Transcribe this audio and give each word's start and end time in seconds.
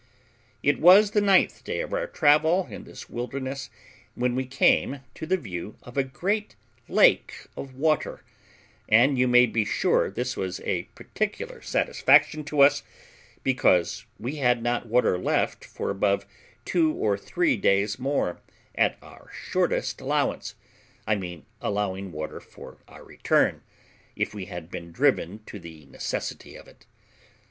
It 0.63 0.79
was 0.79 1.11
the 1.11 1.21
ninth 1.21 1.63
day 1.63 1.79
of 1.79 1.93
our 1.93 2.07
travel 2.07 2.65
in 2.71 2.85
this 2.85 3.07
wilderness, 3.07 3.69
when 4.15 4.33
we 4.33 4.47
came 4.47 5.01
to 5.13 5.27
the 5.27 5.37
view 5.37 5.77
of 5.83 5.95
a 5.95 6.03
great 6.03 6.55
lake 6.89 7.45
of 7.55 7.75
water; 7.75 8.23
and 8.89 9.19
you 9.19 9.27
may 9.27 9.45
be 9.45 9.63
sure 9.63 10.09
this 10.09 10.35
was 10.35 10.59
a 10.61 10.85
particular 10.95 11.61
satisfaction 11.61 12.43
to 12.45 12.61
us, 12.61 12.81
because 13.43 14.05
we 14.17 14.37
had 14.37 14.63
not 14.63 14.87
water 14.87 15.19
left 15.19 15.63
for 15.63 15.91
above 15.91 16.25
two 16.65 16.91
or 16.91 17.15
three 17.15 17.55
days 17.55 17.99
more, 17.99 18.41
at 18.73 18.97
our 19.03 19.29
shortest 19.51 20.01
allowance; 20.01 20.55
I 21.05 21.13
mean 21.13 21.45
allowing 21.61 22.11
water 22.11 22.39
for 22.39 22.79
our 22.87 23.03
return, 23.03 23.61
if 24.15 24.33
we 24.33 24.45
had 24.45 24.71
been 24.71 24.91
driven 24.91 25.43
to 25.45 25.59
the 25.59 25.85
necessity 25.91 26.55
of 26.55 26.67
it. 26.67 26.87